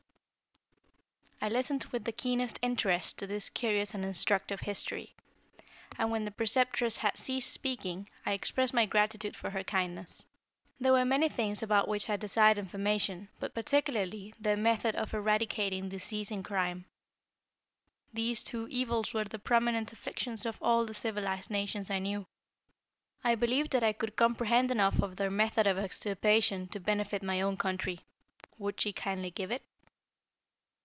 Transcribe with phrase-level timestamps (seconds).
[1.47, 5.15] _I listened with the keenest interest to this curious and instructive history;
[5.97, 8.07] and when the Preceptress had ceased speaking.
[8.27, 10.23] I expressed my gratitude for her kindness.
[10.79, 15.89] There were many things about which I desired information, but particularly their method of eradicating
[15.89, 16.85] disease and crime.
[18.13, 22.27] These two evils were the prominent afflictions of all the civilized nations I knew.
[23.23, 27.41] I believed that I could comprehend enough of their method of extirpation to benefit my
[27.41, 28.01] own country.
[28.59, 29.63] Would she kindly give it?